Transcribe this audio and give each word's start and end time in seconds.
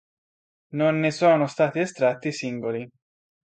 Non 0.71 0.95
ne 0.99 1.11
sono 1.11 1.45
stati 1.45 1.79
estratti 1.79 2.31
singoli. 2.31 2.89